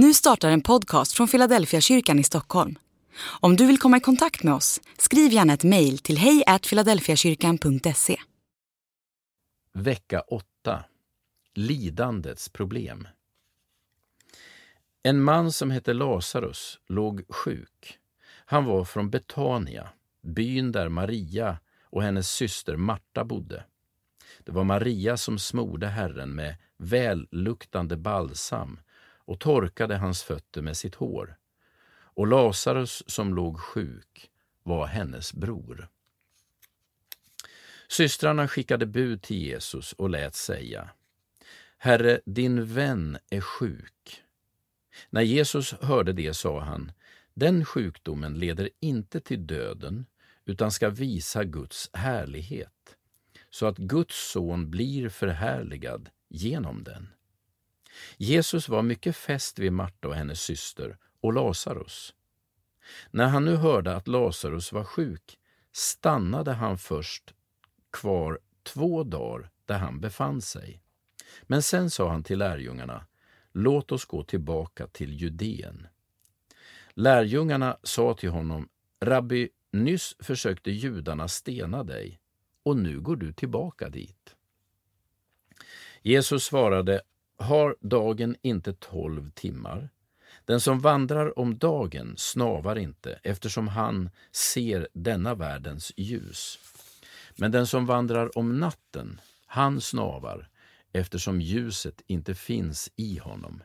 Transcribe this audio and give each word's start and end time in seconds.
Nu 0.00 0.14
startar 0.14 0.50
en 0.50 0.60
podcast 0.60 1.12
från 1.12 1.28
Philadelphia 1.28 1.80
kyrkan 1.80 2.18
i 2.18 2.24
Stockholm. 2.24 2.78
Om 3.40 3.56
du 3.56 3.66
vill 3.66 3.78
komma 3.78 3.96
i 3.96 4.00
kontakt 4.00 4.42
med 4.42 4.54
oss, 4.54 4.80
skriv 4.98 5.32
gärna 5.32 5.52
ett 5.52 5.64
mejl 5.64 5.98
till 5.98 6.18
hejfiladelfiakyrkan.se. 6.18 8.16
Vecka 9.74 10.20
8. 10.20 10.84
Lidandets 11.54 12.48
problem. 12.48 13.08
En 15.02 15.22
man 15.22 15.52
som 15.52 15.70
hette 15.70 15.92
Lazarus 15.92 16.78
låg 16.88 17.22
sjuk. 17.28 17.98
Han 18.44 18.64
var 18.64 18.84
från 18.84 19.10
Betania, 19.10 19.88
byn 20.22 20.72
där 20.72 20.88
Maria 20.88 21.58
och 21.82 22.02
hennes 22.02 22.30
syster 22.30 22.76
Marta 22.76 23.24
bodde. 23.24 23.64
Det 24.44 24.52
var 24.52 24.64
Maria 24.64 25.16
som 25.16 25.38
smorde 25.38 25.86
Herren 25.86 26.34
med 26.34 26.56
välluktande 26.76 27.96
balsam 27.96 28.80
och 29.28 29.40
torkade 29.40 29.96
hans 29.96 30.22
fötter 30.22 30.62
med 30.62 30.76
sitt 30.76 30.94
hår. 30.94 31.36
Och 31.90 32.26
Lazarus 32.26 33.02
som 33.06 33.34
låg 33.34 33.60
sjuk 33.60 34.30
var 34.62 34.86
hennes 34.86 35.32
bror. 35.32 35.88
Systrarna 37.88 38.48
skickade 38.48 38.86
bud 38.86 39.22
till 39.22 39.36
Jesus 39.36 39.92
och 39.92 40.10
lät 40.10 40.34
säga 40.34 40.90
Herre, 41.78 42.20
din 42.24 42.66
vän 42.74 43.18
är 43.30 43.40
sjuk. 43.40 44.22
När 45.10 45.22
Jesus 45.22 45.72
hörde 45.72 46.12
det 46.12 46.34
sa 46.34 46.60
han 46.60 46.92
Den 47.34 47.64
sjukdomen 47.64 48.34
leder 48.34 48.70
inte 48.80 49.20
till 49.20 49.46
döden 49.46 50.06
utan 50.44 50.72
ska 50.72 50.90
visa 50.90 51.44
Guds 51.44 51.90
härlighet 51.92 52.96
så 53.50 53.66
att 53.66 53.78
Guds 53.78 54.30
son 54.30 54.70
blir 54.70 55.08
förhärligad 55.08 56.10
genom 56.28 56.84
den. 56.84 57.08
Jesus 58.16 58.68
var 58.68 58.82
mycket 58.82 59.16
fäst 59.16 59.58
vid 59.58 59.72
Marta 59.72 60.08
och 60.08 60.14
hennes 60.14 60.40
syster 60.40 60.96
och 61.20 61.32
Lazarus. 61.32 62.14
När 63.10 63.26
han 63.26 63.44
nu 63.44 63.56
hörde 63.56 63.96
att 63.96 64.08
Lazarus 64.08 64.72
var 64.72 64.84
sjuk 64.84 65.38
stannade 65.72 66.52
han 66.52 66.78
först 66.78 67.34
kvar 67.92 68.38
två 68.62 69.04
dagar 69.04 69.50
där 69.64 69.78
han 69.78 70.00
befann 70.00 70.40
sig. 70.40 70.82
Men 71.42 71.62
sen 71.62 71.90
sa 71.90 72.10
han 72.10 72.22
till 72.22 72.38
lärjungarna, 72.38 73.06
låt 73.52 73.92
oss 73.92 74.04
gå 74.04 74.24
tillbaka 74.24 74.86
till 74.86 75.20
Judeen. 75.20 75.86
Lärjungarna 76.94 77.76
sa 77.82 78.14
till 78.14 78.30
honom, 78.30 78.68
Rabbi, 79.00 79.48
nyss 79.72 80.16
försökte 80.18 80.70
judarna 80.70 81.28
stena 81.28 81.84
dig 81.84 82.20
och 82.62 82.76
nu 82.76 83.00
går 83.00 83.16
du 83.16 83.32
tillbaka 83.32 83.88
dit. 83.88 84.34
Jesus 86.02 86.44
svarade, 86.44 87.02
har 87.38 87.76
dagen 87.80 88.36
inte 88.42 88.72
tolv 88.72 89.30
timmar? 89.30 89.88
Den 90.44 90.60
som 90.60 90.80
vandrar 90.80 91.38
om 91.38 91.58
dagen 91.58 92.14
snavar 92.16 92.78
inte 92.78 93.20
eftersom 93.22 93.68
han 93.68 94.10
ser 94.32 94.88
denna 94.92 95.34
världens 95.34 95.92
ljus. 95.96 96.58
Men 97.36 97.50
den 97.50 97.66
som 97.66 97.86
vandrar 97.86 98.38
om 98.38 98.58
natten, 98.58 99.20
han 99.46 99.80
snavar 99.80 100.48
eftersom 100.92 101.40
ljuset 101.40 102.02
inte 102.06 102.34
finns 102.34 102.90
i 102.96 103.18
honom. 103.18 103.62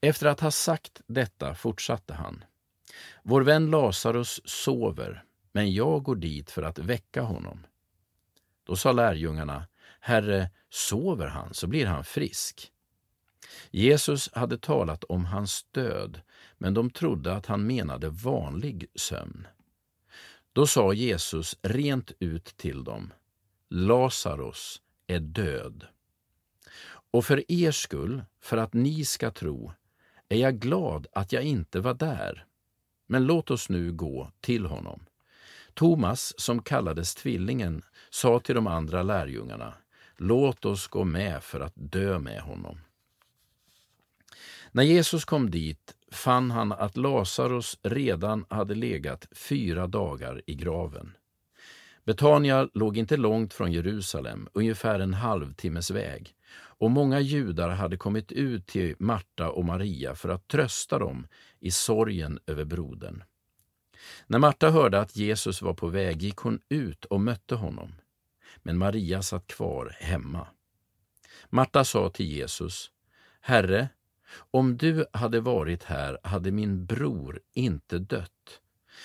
Efter 0.00 0.26
att 0.26 0.40
ha 0.40 0.50
sagt 0.50 1.00
detta 1.06 1.54
fortsatte 1.54 2.14
han. 2.14 2.44
Vår 3.22 3.42
vän 3.42 3.70
Lazarus 3.70 4.40
sover, 4.44 5.24
men 5.52 5.72
jag 5.72 6.02
går 6.02 6.16
dit 6.16 6.50
för 6.50 6.62
att 6.62 6.78
väcka 6.78 7.22
honom. 7.22 7.66
Då 8.64 8.76
sa 8.76 8.92
lärjungarna, 8.92 9.66
Herre, 10.06 10.50
sover 10.70 11.26
han 11.26 11.54
så 11.54 11.66
blir 11.66 11.86
han 11.86 12.04
frisk. 12.04 12.72
Jesus 13.70 14.30
hade 14.32 14.58
talat 14.58 15.04
om 15.04 15.24
hans 15.24 15.66
död, 15.70 16.20
men 16.58 16.74
de 16.74 16.90
trodde 16.90 17.32
att 17.32 17.46
han 17.46 17.66
menade 17.66 18.08
vanlig 18.08 18.86
sömn. 18.94 19.46
Då 20.52 20.66
sa 20.66 20.92
Jesus 20.92 21.56
rent 21.62 22.12
ut 22.18 22.44
till 22.44 22.84
dem, 22.84 23.12
Lazarus 23.70 24.82
är 25.06 25.20
död. 25.20 25.86
Och 27.10 27.24
för 27.24 27.52
er 27.52 27.70
skull, 27.70 28.24
för 28.40 28.56
att 28.56 28.74
ni 28.74 29.04
ska 29.04 29.30
tro, 29.30 29.72
är 30.28 30.38
jag 30.38 30.58
glad 30.58 31.06
att 31.12 31.32
jag 31.32 31.42
inte 31.42 31.80
var 31.80 31.94
där. 31.94 32.46
Men 33.06 33.24
låt 33.24 33.50
oss 33.50 33.68
nu 33.68 33.92
gå 33.92 34.30
till 34.40 34.66
honom. 34.66 35.06
Thomas, 35.74 36.34
som 36.36 36.62
kallades 36.62 37.14
Tvillingen, 37.14 37.82
sa 38.10 38.40
till 38.40 38.54
de 38.54 38.66
andra 38.66 39.02
lärjungarna, 39.02 39.74
låt 40.18 40.64
oss 40.64 40.86
gå 40.86 41.04
med 41.04 41.42
för 41.42 41.60
att 41.60 41.72
dö 41.74 42.18
med 42.18 42.40
honom. 42.40 42.78
När 44.72 44.82
Jesus 44.82 45.24
kom 45.24 45.50
dit 45.50 45.94
fann 46.12 46.50
han 46.50 46.72
att 46.72 46.96
Lazarus 46.96 47.78
redan 47.82 48.44
hade 48.48 48.74
legat 48.74 49.28
fyra 49.32 49.86
dagar 49.86 50.42
i 50.46 50.54
graven. 50.54 51.16
Betania 52.04 52.68
låg 52.74 52.96
inte 52.96 53.16
långt 53.16 53.54
från 53.54 53.72
Jerusalem, 53.72 54.48
ungefär 54.52 55.00
en 55.00 55.14
halvtimmes 55.14 55.90
väg, 55.90 56.34
och 56.78 56.90
många 56.90 57.20
judar 57.20 57.68
hade 57.68 57.96
kommit 57.96 58.32
ut 58.32 58.66
till 58.66 58.94
Marta 58.98 59.50
och 59.50 59.64
Maria 59.64 60.14
för 60.14 60.28
att 60.28 60.48
trösta 60.48 60.98
dem 60.98 61.26
i 61.60 61.70
sorgen 61.70 62.38
över 62.46 62.64
brodern. 62.64 63.24
När 64.26 64.38
Marta 64.38 64.70
hörde 64.70 65.00
att 65.00 65.16
Jesus 65.16 65.62
var 65.62 65.74
på 65.74 65.86
väg 65.86 66.22
gick 66.22 66.36
hon 66.36 66.60
ut 66.68 67.04
och 67.04 67.20
mötte 67.20 67.54
honom. 67.54 67.92
Men 68.66 68.78
Maria 68.78 69.22
satt 69.22 69.46
kvar 69.46 69.96
hemma. 70.00 70.46
Marta 71.48 71.84
sa 71.84 72.10
till 72.10 72.26
Jesus, 72.26 72.90
Herre, 73.40 73.88
om 74.50 74.76
du 74.76 75.06
hade 75.12 75.40
varit 75.40 75.84
här 75.84 76.18
hade 76.22 76.50
min 76.50 76.86
bror 76.86 77.40
inte 77.52 77.98
dött. 77.98 78.60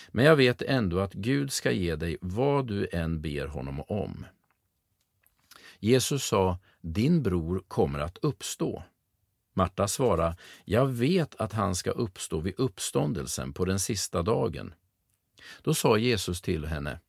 Men 0.10 0.26
jag 0.26 0.36
vet 0.36 0.62
ändå 0.62 1.00
att 1.00 1.14
Gud 1.14 1.52
ska 1.52 1.72
ge 1.72 1.96
dig 1.96 2.18
vad 2.22 2.68
du 2.68 2.88
än 2.92 3.22
ber 3.22 3.48
honom 3.48 3.82
om. 3.88 4.26
Jesus 5.80 6.26
sa, 6.26 6.60
din 6.82 7.24
bror 7.24 7.64
kommer 7.68 8.00
att 8.00 8.18
uppstå. 8.18 8.84
Marta 9.54 9.88
svarade, 9.88 10.38
jag 10.66 10.88
vet 10.88 11.36
att 11.36 11.54
han 11.54 11.76
ska 11.76 11.92
uppstå 11.92 12.40
vid 12.40 12.54
uppståndelsen 12.58 13.54
på 13.54 13.66
den 13.66 13.80
sista 13.80 14.22
dagen. 14.22 14.74
Då 15.62 15.74
sa 15.74 15.98
Jesus 15.98 16.42
till 16.42 16.66
henne, 16.66 17.00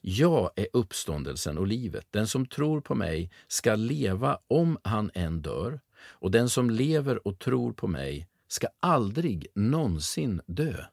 jag 0.00 0.50
är 0.56 0.66
uppståndelsen 0.72 1.58
och 1.58 1.66
livet. 1.66 2.06
Den 2.10 2.26
som 2.26 2.46
tror 2.46 2.80
på 2.80 2.94
mig 2.94 3.30
ska 3.48 3.74
leva 3.74 4.38
om 4.48 4.78
han 4.84 5.10
än 5.14 5.42
dör, 5.42 5.80
och 6.00 6.30
den 6.30 6.48
som 6.48 6.70
lever 6.70 7.26
och 7.26 7.38
tror 7.38 7.72
på 7.72 7.86
mig 7.86 8.28
ska 8.48 8.66
aldrig 8.80 9.46
någonsin 9.54 10.40
dö. 10.46 10.84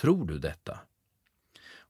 Tror 0.00 0.26
du 0.26 0.38
detta? 0.38 0.78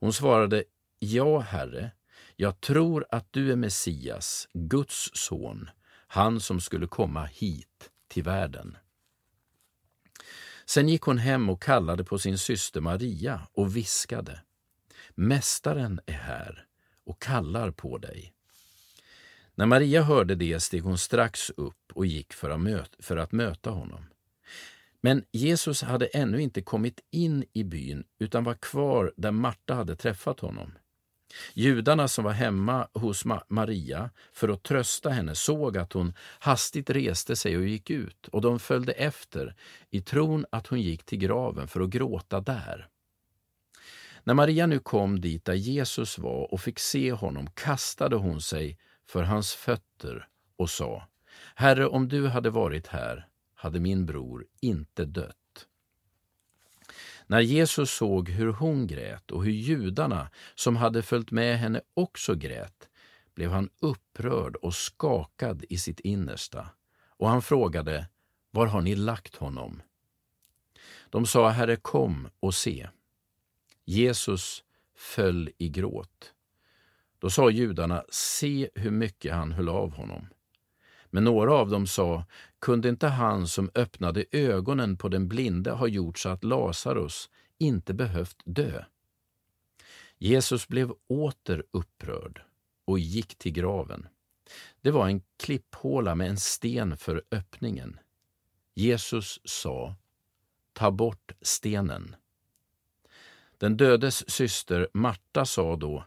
Hon 0.00 0.12
svarade, 0.12 0.64
Ja, 0.98 1.38
Herre, 1.38 1.90
jag 2.36 2.60
tror 2.60 3.06
att 3.10 3.32
du 3.32 3.52
är 3.52 3.56
Messias, 3.56 4.48
Guds 4.52 5.10
son, 5.14 5.70
han 6.06 6.40
som 6.40 6.60
skulle 6.60 6.86
komma 6.86 7.24
hit 7.24 7.90
till 8.08 8.22
världen. 8.22 8.76
Sen 10.66 10.88
gick 10.88 11.02
hon 11.02 11.18
hem 11.18 11.50
och 11.50 11.62
kallade 11.62 12.04
på 12.04 12.18
sin 12.18 12.38
syster 12.38 12.80
Maria 12.80 13.40
och 13.52 13.76
viskade. 13.76 14.40
Mästaren 15.20 16.00
är 16.06 16.12
här 16.12 16.64
och 17.04 17.22
kallar 17.22 17.70
på 17.70 17.98
dig. 17.98 18.32
När 19.54 19.66
Maria 19.66 20.02
hörde 20.02 20.34
det 20.34 20.60
steg 20.60 20.82
hon 20.82 20.98
strax 20.98 21.50
upp 21.50 21.92
och 21.92 22.06
gick 22.06 22.32
för 22.32 22.50
att, 22.50 22.60
möta, 22.60 22.96
för 22.98 23.16
att 23.16 23.32
möta 23.32 23.70
honom. 23.70 24.04
Men 25.00 25.24
Jesus 25.32 25.82
hade 25.82 26.06
ännu 26.06 26.42
inte 26.42 26.62
kommit 26.62 27.00
in 27.10 27.44
i 27.52 27.64
byn 27.64 28.04
utan 28.18 28.44
var 28.44 28.54
kvar 28.54 29.12
där 29.16 29.30
Marta 29.30 29.74
hade 29.74 29.96
träffat 29.96 30.40
honom. 30.40 30.72
Judarna 31.54 32.08
som 32.08 32.24
var 32.24 32.32
hemma 32.32 32.88
hos 32.94 33.24
Maria 33.48 34.10
för 34.32 34.48
att 34.48 34.62
trösta 34.62 35.10
henne 35.10 35.34
såg 35.34 35.78
att 35.78 35.92
hon 35.92 36.12
hastigt 36.38 36.90
reste 36.90 37.36
sig 37.36 37.56
och 37.56 37.66
gick 37.66 37.90
ut 37.90 38.28
och 38.28 38.40
de 38.40 38.58
följde 38.58 38.92
efter 38.92 39.54
i 39.90 40.00
tron 40.00 40.46
att 40.50 40.66
hon 40.66 40.80
gick 40.80 41.04
till 41.04 41.18
graven 41.18 41.68
för 41.68 41.80
att 41.80 41.90
gråta 41.90 42.40
där. 42.40 42.88
När 44.24 44.34
Maria 44.34 44.66
nu 44.66 44.78
kom 44.78 45.20
dit 45.20 45.44
där 45.44 45.54
Jesus 45.54 46.18
var 46.18 46.52
och 46.52 46.60
fick 46.60 46.78
se 46.78 47.12
honom 47.12 47.50
kastade 47.54 48.16
hon 48.16 48.40
sig 48.40 48.78
för 49.06 49.22
hans 49.22 49.54
fötter 49.54 50.28
och 50.56 50.70
sa 50.70 51.08
Herre, 51.54 51.86
om 51.86 52.08
du 52.08 52.28
hade 52.28 52.50
varit 52.50 52.86
här 52.86 53.28
hade 53.54 53.80
min 53.80 54.06
bror 54.06 54.46
inte 54.60 55.04
dött. 55.04 55.66
När 57.26 57.40
Jesus 57.40 57.90
såg 57.90 58.28
hur 58.28 58.52
hon 58.52 58.86
grät 58.86 59.30
och 59.30 59.44
hur 59.44 59.52
judarna 59.52 60.30
som 60.54 60.76
hade 60.76 61.02
följt 61.02 61.30
med 61.30 61.58
henne 61.58 61.80
också 61.94 62.34
grät 62.34 62.88
blev 63.34 63.50
han 63.50 63.70
upprörd 63.80 64.56
och 64.56 64.74
skakad 64.74 65.64
i 65.68 65.78
sitt 65.78 66.00
innersta 66.00 66.68
och 67.06 67.28
han 67.28 67.42
frågade 67.42 68.08
Var 68.50 68.66
har 68.66 68.80
ni 68.80 68.94
lagt 68.94 69.36
honom? 69.36 69.82
De 71.10 71.26
sa 71.26 71.48
Herre, 71.48 71.76
kom 71.76 72.28
och 72.40 72.54
se. 72.54 72.88
Jesus 73.88 74.64
föll 74.96 75.50
i 75.58 75.68
gråt. 75.68 76.34
Då 77.18 77.30
sa 77.30 77.50
judarna, 77.50 78.04
se 78.08 78.70
hur 78.74 78.90
mycket 78.90 79.34
han 79.34 79.52
höll 79.52 79.68
av 79.68 79.92
honom. 79.92 80.28
Men 81.06 81.24
några 81.24 81.54
av 81.54 81.70
dem 81.70 81.86
sa, 81.86 82.24
kunde 82.58 82.88
inte 82.88 83.06
han 83.06 83.48
som 83.48 83.70
öppnade 83.74 84.24
ögonen 84.32 84.96
på 84.96 85.08
den 85.08 85.28
blinde 85.28 85.70
ha 85.70 85.86
gjort 85.86 86.18
så 86.18 86.28
att 86.28 86.44
Lazarus 86.44 87.30
inte 87.58 87.94
behövt 87.94 88.42
dö? 88.44 88.84
Jesus 90.18 90.68
blev 90.68 90.92
åter 91.06 91.64
upprörd 91.70 92.42
och 92.84 92.98
gick 92.98 93.38
till 93.38 93.52
graven. 93.52 94.06
Det 94.80 94.90
var 94.90 95.08
en 95.08 95.22
klipphåla 95.36 96.14
med 96.14 96.28
en 96.28 96.38
sten 96.38 96.96
för 96.96 97.22
öppningen. 97.30 98.00
Jesus 98.74 99.40
sa, 99.44 99.94
ta 100.72 100.90
bort 100.90 101.32
stenen. 101.40 102.16
Den 103.58 103.76
dödes 103.76 104.30
syster 104.30 104.88
Marta 104.94 105.44
sa 105.44 105.76
då, 105.76 106.04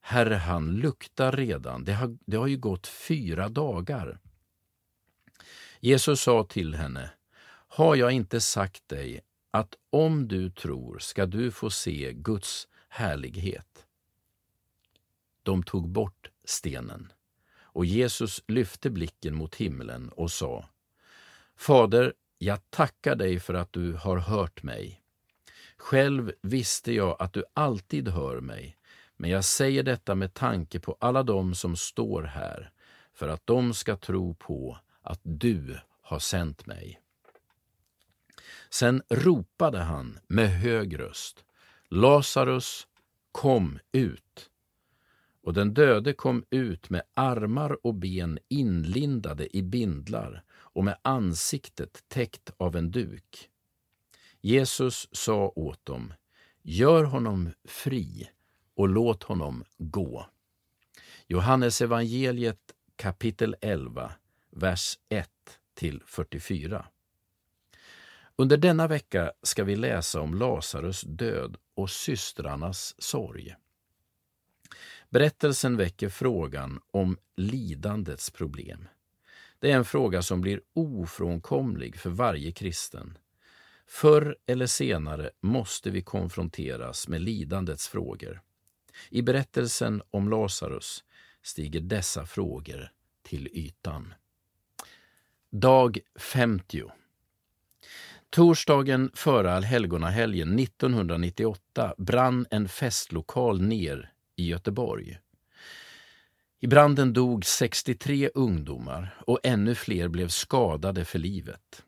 Herre, 0.00 0.34
han 0.34 0.76
luktar 0.76 1.32
redan. 1.32 1.84
Det 1.84 1.92
har, 1.92 2.18
det 2.26 2.36
har 2.36 2.46
ju 2.46 2.56
gått 2.56 2.86
fyra 2.86 3.48
dagar. 3.48 4.18
Jesus 5.80 6.20
sa 6.20 6.44
till 6.44 6.74
henne, 6.74 7.10
har 7.68 7.96
jag 7.96 8.12
inte 8.12 8.40
sagt 8.40 8.88
dig 8.88 9.20
att 9.50 9.74
om 9.90 10.28
du 10.28 10.50
tror 10.50 10.98
ska 10.98 11.26
du 11.26 11.50
få 11.50 11.70
se 11.70 12.12
Guds 12.12 12.68
härlighet? 12.88 13.86
De 15.42 15.62
tog 15.62 15.88
bort 15.88 16.30
stenen 16.44 17.12
och 17.58 17.86
Jesus 17.86 18.44
lyfte 18.48 18.90
blicken 18.90 19.34
mot 19.34 19.54
himlen 19.54 20.08
och 20.08 20.30
sa 20.30 20.68
Fader, 21.56 22.14
jag 22.38 22.70
tackar 22.70 23.14
dig 23.14 23.40
för 23.40 23.54
att 23.54 23.72
du 23.72 23.92
har 23.92 24.16
hört 24.16 24.62
mig. 24.62 24.99
Själv 25.80 26.32
visste 26.42 26.92
jag 26.92 27.16
att 27.18 27.32
du 27.32 27.44
alltid 27.54 28.08
hör 28.08 28.40
mig, 28.40 28.76
men 29.16 29.30
jag 29.30 29.44
säger 29.44 29.82
detta 29.82 30.14
med 30.14 30.34
tanke 30.34 30.80
på 30.80 30.96
alla 31.00 31.22
dem 31.22 31.54
som 31.54 31.76
står 31.76 32.22
här, 32.22 32.70
för 33.14 33.28
att 33.28 33.46
de 33.46 33.74
ska 33.74 33.96
tro 33.96 34.34
på 34.34 34.78
att 35.02 35.20
du 35.22 35.80
har 36.02 36.18
sänt 36.18 36.66
mig. 36.66 37.00
Sen 38.70 39.02
ropade 39.08 39.78
han 39.78 40.18
med 40.26 40.50
hög 40.50 41.00
röst, 41.00 41.44
Lazarus, 41.88 42.86
kom 43.32 43.78
ut! 43.92 44.50
Och 45.42 45.54
den 45.54 45.74
döde 45.74 46.12
kom 46.12 46.44
ut 46.50 46.90
med 46.90 47.02
armar 47.14 47.86
och 47.86 47.94
ben 47.94 48.38
inlindade 48.48 49.56
i 49.56 49.62
bindlar 49.62 50.44
och 50.50 50.84
med 50.84 50.98
ansiktet 51.02 52.04
täckt 52.08 52.50
av 52.56 52.76
en 52.76 52.90
duk. 52.90 53.49
Jesus 54.40 55.08
sa 55.12 55.52
åt 55.56 55.84
dem, 55.86 56.14
gör 56.62 57.04
honom 57.04 57.50
fri 57.64 58.30
och 58.74 58.88
låt 58.88 59.22
honom 59.22 59.64
gå. 59.78 60.26
Johannes 61.26 61.80
evangeliet 61.80 62.74
kapitel 62.96 63.56
11, 63.60 64.12
vers 64.50 64.98
1 65.08 65.30
till 65.74 66.02
44. 66.06 66.86
Under 68.36 68.56
denna 68.56 68.86
vecka 68.86 69.32
ska 69.42 69.64
vi 69.64 69.76
läsa 69.76 70.20
om 70.20 70.34
Lazarus 70.34 71.00
död 71.00 71.56
och 71.74 71.90
systrarnas 71.90 72.94
sorg. 72.98 73.56
Berättelsen 75.10 75.76
väcker 75.76 76.08
frågan 76.08 76.80
om 76.90 77.18
lidandets 77.36 78.30
problem. 78.30 78.88
Det 79.58 79.70
är 79.70 79.76
en 79.76 79.84
fråga 79.84 80.22
som 80.22 80.40
blir 80.40 80.60
ofrånkomlig 80.72 81.96
för 81.96 82.10
varje 82.10 82.52
kristen. 82.52 83.18
Förr 83.90 84.36
eller 84.46 84.66
senare 84.66 85.30
måste 85.40 85.90
vi 85.90 86.02
konfronteras 86.02 87.08
med 87.08 87.20
lidandets 87.20 87.88
frågor. 87.88 88.40
I 89.08 89.22
berättelsen 89.22 90.02
om 90.10 90.28
Lazarus 90.28 91.04
stiger 91.42 91.80
dessa 91.80 92.26
frågor 92.26 92.90
till 93.22 93.48
ytan. 93.52 94.14
Dag 95.50 95.98
50 96.18 96.82
Torsdagen 98.30 99.10
före 99.14 99.52
allhelgonahelgen 99.52 100.58
1998 100.58 101.94
brann 101.98 102.46
en 102.50 102.68
festlokal 102.68 103.62
ner 103.62 104.12
i 104.36 104.48
Göteborg. 104.48 105.18
I 106.60 106.66
branden 106.66 107.12
dog 107.12 107.44
63 107.44 108.30
ungdomar 108.34 109.14
och 109.26 109.40
ännu 109.42 109.74
fler 109.74 110.08
blev 110.08 110.28
skadade 110.28 111.04
för 111.04 111.18
livet. 111.18 111.82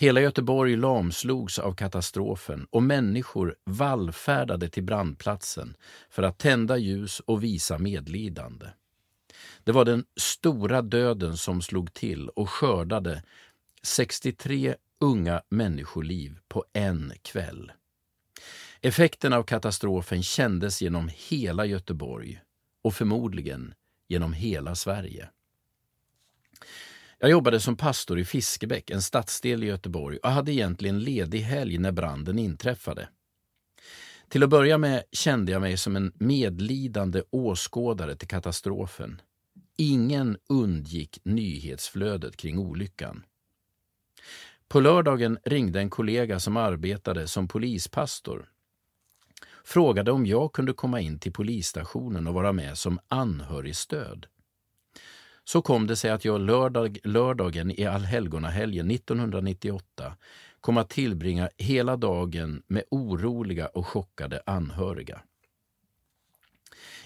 Hela 0.00 0.20
Göteborg 0.20 0.76
lamslogs 0.76 1.58
av 1.58 1.74
katastrofen 1.74 2.66
och 2.70 2.82
människor 2.82 3.56
vallfärdade 3.64 4.68
till 4.68 4.82
brandplatsen 4.82 5.76
för 6.10 6.22
att 6.22 6.38
tända 6.38 6.76
ljus 6.76 7.20
och 7.20 7.44
visa 7.44 7.78
medlidande. 7.78 8.66
Det 9.64 9.72
var 9.72 9.84
den 9.84 10.04
stora 10.16 10.82
döden 10.82 11.36
som 11.36 11.62
slog 11.62 11.94
till 11.94 12.28
och 12.28 12.50
skördade 12.50 13.22
63 13.82 14.76
unga 15.00 15.42
människoliv 15.48 16.38
på 16.48 16.64
en 16.72 17.12
kväll. 17.22 17.72
Effekten 18.80 19.32
av 19.32 19.42
katastrofen 19.42 20.22
kändes 20.22 20.82
genom 20.82 21.10
hela 21.14 21.66
Göteborg 21.66 22.40
och 22.82 22.94
förmodligen 22.94 23.74
genom 24.08 24.32
hela 24.32 24.74
Sverige. 24.74 25.28
Jag 27.20 27.30
jobbade 27.30 27.60
som 27.60 27.76
pastor 27.76 28.18
i 28.18 28.24
Fiskebäck, 28.24 28.90
en 28.90 29.02
stadsdel 29.02 29.64
i 29.64 29.66
Göteborg 29.66 30.18
och 30.18 30.30
hade 30.30 30.52
egentligen 30.52 30.98
ledig 30.98 31.40
helg 31.40 31.78
när 31.78 31.92
branden 31.92 32.38
inträffade. 32.38 33.08
Till 34.28 34.42
att 34.42 34.50
börja 34.50 34.78
med 34.78 35.02
kände 35.12 35.52
jag 35.52 35.60
mig 35.60 35.76
som 35.76 35.96
en 35.96 36.12
medlidande 36.14 37.22
åskådare 37.30 38.16
till 38.16 38.28
katastrofen. 38.28 39.20
Ingen 39.76 40.36
undgick 40.48 41.18
nyhetsflödet 41.22 42.36
kring 42.36 42.58
olyckan. 42.58 43.24
På 44.68 44.80
lördagen 44.80 45.38
ringde 45.44 45.80
en 45.80 45.90
kollega 45.90 46.40
som 46.40 46.56
arbetade 46.56 47.28
som 47.28 47.48
polispastor 47.48 48.48
frågade 49.64 50.12
om 50.12 50.26
jag 50.26 50.52
kunde 50.52 50.72
komma 50.72 51.00
in 51.00 51.18
till 51.18 51.32
polisstationen 51.32 52.26
och 52.26 52.34
vara 52.34 52.52
med 52.52 52.78
som 52.78 52.98
anhörigstöd. 53.08 54.26
Så 55.48 55.62
kom 55.62 55.86
det 55.86 55.96
sig 55.96 56.10
att 56.10 56.24
jag 56.24 56.40
lördag, 56.40 56.98
lördagen 57.04 57.80
i 57.80 57.86
allhelgonahelgen 57.86 58.90
1998 58.90 60.16
kom 60.60 60.76
att 60.76 60.90
tillbringa 60.90 61.50
hela 61.56 61.96
dagen 61.96 62.62
med 62.66 62.84
oroliga 62.90 63.66
och 63.66 63.86
chockade 63.86 64.42
anhöriga. 64.46 65.20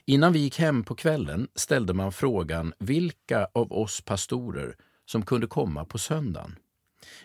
Innan 0.04 0.32
vi 0.32 0.38
gick 0.38 0.58
hem 0.58 0.84
på 0.84 0.94
kvällen 0.94 1.48
ställde 1.54 1.94
man 1.94 2.12
frågan 2.12 2.72
vilka 2.78 3.48
av 3.52 3.72
oss 3.72 4.00
pastorer 4.00 4.76
som 5.04 5.22
kunde 5.22 5.46
komma 5.46 5.84
på 5.84 5.98
söndagen. 5.98 6.56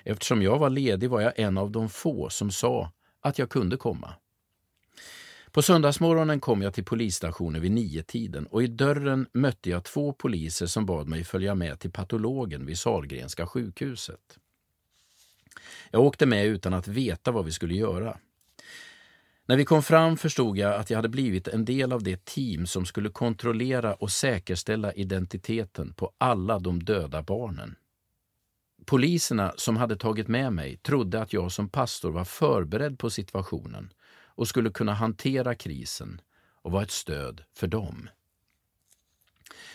Eftersom 0.04 0.42
jag 0.42 0.60
var 0.60 0.70
ledig 0.70 1.10
var 1.10 1.22
jag 1.22 1.40
en 1.40 1.58
av 1.58 1.72
de 1.72 1.90
få 1.90 2.30
som 2.30 2.52
sa 2.52 2.92
att 3.22 3.40
jag 3.40 3.50
kunde 3.50 3.78
komma. 3.78 4.14
På 5.58 5.62
söndagsmorgonen 5.62 6.40
kom 6.40 6.62
jag 6.62 6.74
till 6.74 6.86
polisstationen 6.86 7.62
vid 7.62 7.72
nio-tiden 7.72 8.46
och 8.46 8.64
i 8.64 8.68
dörren 8.68 9.28
mötte 9.34 9.70
jag 9.70 9.84
två 9.84 10.14
poliser 10.14 10.66
som 10.66 10.86
bad 10.86 11.08
mig 11.08 11.24
följa 11.24 11.56
med 11.56 11.80
till 11.80 11.92
patologen 11.92 12.66
vid 12.66 12.80
Salgrenska 12.80 13.48
sjukhuset. 13.48 14.38
Jag 15.92 16.02
åkte 16.02 16.26
med 16.26 16.46
utan 16.46 16.74
att 16.74 16.88
veta 16.88 17.32
vad 17.32 17.46
vi 17.46 17.52
skulle 17.52 17.74
göra. 17.74 18.18
När 19.46 19.58
vi 19.58 19.66
kom 19.66 19.84
fram 19.84 20.18
förstod 20.18 20.58
jag 20.58 20.76
att 20.76 20.90
jag 20.90 20.98
hade 20.98 21.10
blivit 21.10 21.48
en 21.48 21.66
del 21.66 21.94
av 21.94 22.04
det 22.04 22.26
team 22.26 22.68
som 22.68 22.86
skulle 22.86 23.10
kontrollera 23.10 23.94
och 23.94 24.12
säkerställa 24.12 24.94
identiteten 24.94 25.94
på 25.94 26.12
alla 26.18 26.60
de 26.60 26.84
döda 26.84 27.22
barnen. 27.22 27.76
Poliserna 28.86 29.54
som 29.56 29.78
hade 29.78 29.96
tagit 29.96 30.28
med 30.28 30.54
mig 30.54 30.78
trodde 30.78 31.22
att 31.22 31.34
jag 31.34 31.52
som 31.52 31.70
pastor 31.70 32.12
var 32.12 32.26
förberedd 32.26 33.00
på 33.00 33.10
situationen 33.10 33.94
och 34.38 34.48
skulle 34.48 34.70
kunna 34.70 34.94
hantera 34.94 35.56
krisen 35.56 36.22
och 36.62 36.72
vara 36.72 36.84
ett 36.84 36.92
stöd 36.92 37.44
för 37.56 37.68
dem. 37.68 38.10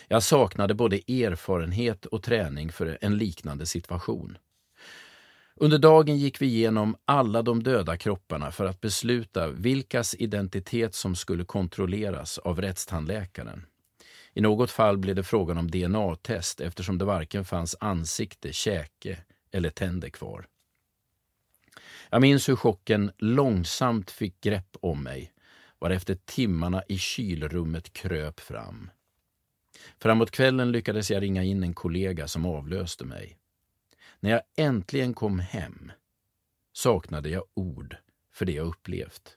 Jag 0.09 0.23
saknade 0.23 0.75
både 0.75 0.97
erfarenhet 0.97 2.07
och 2.07 2.23
träning 2.23 2.73
för 2.73 2.99
en 3.01 3.19
liknande 3.19 3.67
situation. 3.67 4.39
Under 5.57 5.79
dagen 5.79 6.19
gick 6.19 6.43
vi 6.43 6.47
igenom 6.47 6.97
alla 7.05 7.43
de 7.43 7.63
döda 7.63 7.97
kropparna 7.97 8.53
för 8.53 8.65
att 8.65 8.81
besluta 8.81 9.49
vilkas 9.49 10.15
identitet 10.15 10.95
som 10.95 11.17
skulle 11.17 11.45
kontrolleras 11.45 12.39
av 12.39 12.61
rättstandläkaren. 12.61 13.67
I 14.35 14.41
något 14.41 14.71
fall 14.71 14.99
blev 14.99 15.17
det 15.17 15.23
frågan 15.23 15.59
om 15.59 15.71
DNA-test 15.71 16.61
eftersom 16.61 16.99
det 16.99 17.05
varken 17.05 17.45
fanns 17.45 17.77
ansikte, 17.81 18.53
käke 18.53 19.19
eller 19.51 19.71
tänder 19.71 20.09
kvar. 20.09 20.47
Jag 22.13 22.21
minns 22.21 22.49
hur 22.49 22.57
chocken 22.57 23.13
långsamt 23.19 24.11
fick 24.11 24.41
grepp 24.41 24.77
om 24.81 25.03
mig 25.03 25.33
varefter 25.79 26.15
timmarna 26.25 26.83
i 26.89 26.99
kylrummet 26.99 27.93
kröp 27.93 28.41
fram. 28.41 28.91
Framåt 29.99 30.31
kvällen 30.31 30.73
lyckades 30.73 31.11
jag 31.11 31.23
ringa 31.23 31.43
in 31.43 31.63
en 31.63 31.75
kollega 31.75 32.29
som 32.29 32.47
avlöste 32.47 33.05
mig. 33.05 33.39
När 34.21 34.31
jag 34.31 34.41
äntligen 34.57 35.15
kom 35.15 35.39
hem 35.39 35.93
saknade 36.73 37.29
jag 37.29 37.45
ord 37.55 37.97
för 38.33 38.45
det 38.45 38.53
jag 38.53 38.67
upplevt. 38.67 39.37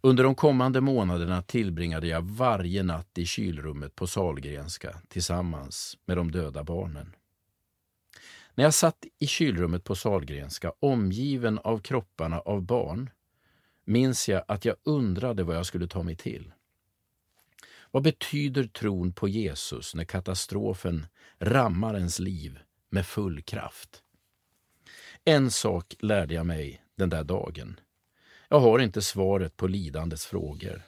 Under 0.00 0.24
de 0.24 0.34
kommande 0.34 0.80
månaderna 0.80 1.42
tillbringade 1.42 2.06
jag 2.06 2.22
varje 2.22 2.82
natt 2.82 3.18
i 3.18 3.26
kylrummet 3.26 3.94
på 3.94 4.06
Salgrenska 4.06 5.00
tillsammans 5.08 5.98
med 6.04 6.16
de 6.16 6.30
döda 6.30 6.64
barnen. 6.64 7.14
När 8.54 8.64
jag 8.64 8.74
satt 8.74 9.04
i 9.18 9.26
kylrummet 9.26 9.84
på 9.84 9.94
Salgrenska, 9.94 10.72
omgiven 10.80 11.58
av 11.58 11.78
kropparna 11.78 12.40
av 12.40 12.62
barn, 12.62 13.10
minns 13.84 14.28
jag 14.28 14.44
att 14.48 14.64
jag 14.64 14.76
undrade 14.84 15.44
vad 15.44 15.56
jag 15.56 15.66
skulle 15.66 15.86
ta 15.86 16.02
mig 16.02 16.16
till. 16.16 16.52
Vad 17.90 18.02
betyder 18.02 18.64
tron 18.64 19.12
på 19.12 19.28
Jesus 19.28 19.94
när 19.94 20.04
katastrofen 20.04 21.06
rammar 21.38 21.94
ens 21.96 22.18
liv 22.18 22.58
med 22.90 23.06
full 23.06 23.42
kraft? 23.42 24.02
En 25.24 25.50
sak 25.50 25.94
lärde 25.98 26.34
jag 26.34 26.46
mig 26.46 26.84
den 26.96 27.10
där 27.10 27.24
dagen. 27.24 27.80
Jag 28.48 28.60
har 28.60 28.78
inte 28.78 29.02
svaret 29.02 29.56
på 29.56 29.66
lidandets 29.66 30.26
frågor. 30.26 30.82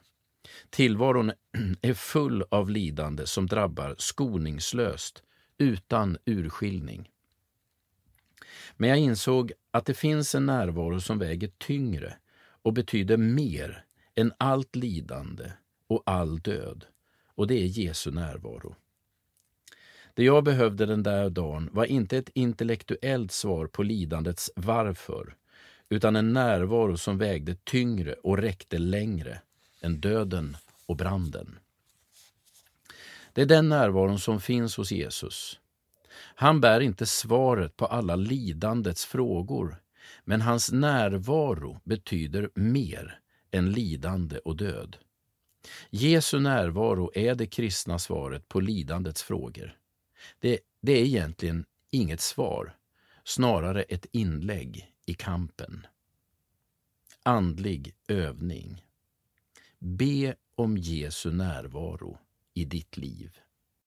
Tillvaron 0.70 1.32
är 1.82 1.94
full 1.94 2.44
av 2.50 2.70
lidande 2.70 3.26
som 3.26 3.46
drabbar 3.46 3.94
skoningslöst, 3.98 5.22
utan 5.58 6.18
urskiljning. 6.24 7.10
Men 8.76 8.90
jag 8.90 8.98
insåg 8.98 9.52
att 9.70 9.86
det 9.86 9.94
finns 9.94 10.34
en 10.34 10.46
närvaro 10.46 11.00
som 11.00 11.18
väger 11.18 11.50
tyngre 11.58 12.16
och 12.62 12.72
betyder 12.72 13.16
mer 13.16 13.84
än 14.14 14.32
allt 14.38 14.76
lidande 14.76 15.52
och 15.88 16.02
all 16.06 16.38
död. 16.38 16.84
Och 17.34 17.46
det 17.46 17.54
är 17.54 17.66
Jesu 17.66 18.10
närvaro. 18.10 18.76
Det 20.14 20.24
jag 20.24 20.44
behövde 20.44 20.86
den 20.86 21.02
där 21.02 21.30
dagen 21.30 21.68
var 21.72 21.84
inte 21.84 22.18
ett 22.18 22.30
intellektuellt 22.34 23.32
svar 23.32 23.66
på 23.66 23.82
lidandets 23.82 24.50
varför, 24.56 25.36
utan 25.88 26.16
en 26.16 26.32
närvaro 26.32 26.96
som 26.96 27.18
vägde 27.18 27.54
tyngre 27.54 28.12
och 28.12 28.38
räckte 28.38 28.78
längre 28.78 29.40
än 29.80 30.00
döden 30.00 30.56
och 30.86 30.96
branden. 30.96 31.58
Det 33.32 33.42
är 33.42 33.46
den 33.46 33.68
närvaron 33.68 34.18
som 34.18 34.40
finns 34.40 34.76
hos 34.76 34.92
Jesus. 34.92 35.60
Han 36.38 36.60
bär 36.60 36.80
inte 36.80 37.06
svaret 37.06 37.76
på 37.76 37.86
alla 37.86 38.16
lidandets 38.16 39.06
frågor, 39.06 39.76
men 40.24 40.40
hans 40.40 40.72
närvaro 40.72 41.80
betyder 41.84 42.50
mer 42.54 43.20
än 43.50 43.72
lidande 43.72 44.38
och 44.38 44.56
död. 44.56 44.96
Jesu 45.90 46.40
närvaro 46.40 47.10
är 47.14 47.34
det 47.34 47.46
kristna 47.46 47.98
svaret 47.98 48.48
på 48.48 48.60
lidandets 48.60 49.22
frågor. 49.22 49.76
Det, 50.40 50.58
det 50.80 50.92
är 50.92 51.04
egentligen 51.04 51.64
inget 51.90 52.20
svar, 52.20 52.76
snarare 53.24 53.82
ett 53.82 54.06
inlägg 54.12 54.92
i 55.06 55.14
kampen. 55.14 55.86
Andlig 57.22 57.94
övning. 58.08 58.84
Be 59.78 60.34
om 60.54 60.76
Jesu 60.76 61.32
närvaro 61.32 62.18
i 62.54 62.64
ditt 62.64 62.96
liv. 62.96 63.38